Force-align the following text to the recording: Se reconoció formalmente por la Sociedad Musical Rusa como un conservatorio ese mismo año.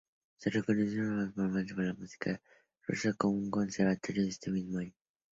Se 0.39 0.49
reconoció 0.49 1.03
formalmente 1.31 1.75
por 1.75 1.83
la 1.83 1.89
Sociedad 1.91 1.97
Musical 1.99 2.41
Rusa 2.87 3.13
como 3.13 3.33
un 3.35 3.51
conservatorio 3.51 4.23
ese 4.27 4.49
mismo 4.49 4.79
año. 4.79 4.95